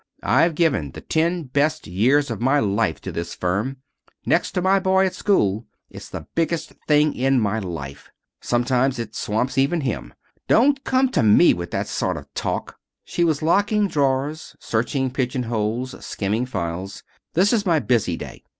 I've 0.23 0.55
given 0.55 0.89
the 0.93 1.01
ten 1.01 1.43
best 1.43 1.85
years 1.85 2.31
of 2.31 2.41
my 2.41 2.59
life 2.59 2.99
to 3.01 3.11
this 3.11 3.35
firm. 3.35 3.77
Next 4.25 4.53
to 4.53 4.59
my 4.63 4.79
boy 4.79 5.05
at 5.05 5.13
school 5.13 5.67
it's 5.91 6.09
the 6.09 6.25
biggest 6.33 6.73
thing 6.87 7.13
in 7.15 7.39
my 7.39 7.59
life. 7.59 8.09
Sometimes 8.41 8.97
it 8.97 9.13
swamps 9.13 9.59
even 9.59 9.81
him. 9.81 10.15
Don't 10.47 10.83
come 10.83 11.09
to 11.09 11.21
me 11.21 11.53
with 11.53 11.69
that 11.69 11.87
sort 11.87 12.17
of 12.17 12.33
talk." 12.33 12.79
She 13.05 13.23
was 13.23 13.43
locking 13.43 13.87
drawers, 13.87 14.55
searching 14.59 15.11
pigeon 15.11 15.43
holes, 15.43 15.93
skimming 16.03 16.47
files. 16.47 17.03
"This 17.35 17.53
is 17.53 17.67
my 17.67 17.77
busy 17.77 18.17
day." 18.17 18.43